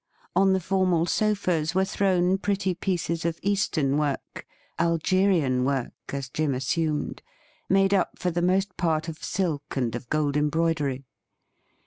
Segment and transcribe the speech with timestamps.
[0.35, 4.47] On the formal sofas were thrown pretty pieces of Eastern work—
[4.79, 7.21] ^Algerian work, as Jim assumed—
[7.69, 11.05] made up for the most part of silk and of gold embroidery.